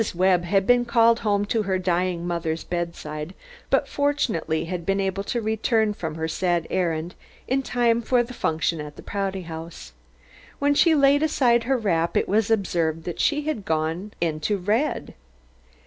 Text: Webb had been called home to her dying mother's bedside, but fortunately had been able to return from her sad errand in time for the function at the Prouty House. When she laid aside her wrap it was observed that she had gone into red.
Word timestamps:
Webb 0.15 0.45
had 0.45 0.65
been 0.65 0.83
called 0.83 1.19
home 1.19 1.45
to 1.45 1.61
her 1.61 1.77
dying 1.77 2.25
mother's 2.25 2.63
bedside, 2.63 3.35
but 3.69 3.87
fortunately 3.87 4.65
had 4.65 4.83
been 4.83 4.99
able 4.99 5.23
to 5.25 5.39
return 5.43 5.93
from 5.93 6.15
her 6.15 6.27
sad 6.27 6.65
errand 6.71 7.13
in 7.47 7.61
time 7.61 8.01
for 8.01 8.23
the 8.23 8.33
function 8.33 8.81
at 8.81 8.95
the 8.95 9.03
Prouty 9.03 9.43
House. 9.43 9.93
When 10.57 10.73
she 10.73 10.95
laid 10.95 11.21
aside 11.21 11.65
her 11.65 11.77
wrap 11.77 12.17
it 12.17 12.27
was 12.27 12.49
observed 12.49 13.03
that 13.03 13.19
she 13.19 13.43
had 13.43 13.63
gone 13.63 14.11
into 14.19 14.57
red. 14.57 15.13